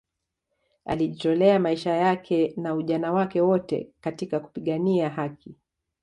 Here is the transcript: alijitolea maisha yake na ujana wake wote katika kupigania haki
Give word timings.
alijitolea 0.85 1.59
maisha 1.59 1.91
yake 1.93 2.53
na 2.57 2.75
ujana 2.75 3.11
wake 3.13 3.41
wote 3.41 3.89
katika 4.01 4.39
kupigania 4.39 5.09
haki 5.09 5.55